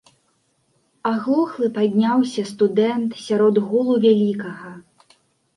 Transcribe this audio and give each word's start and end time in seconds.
Аглухлы 1.09 1.67
падняўся 1.75 2.41
студэнт 2.53 3.11
сярод 3.25 3.55
гулу 3.67 3.95
вялікага. 4.07 4.73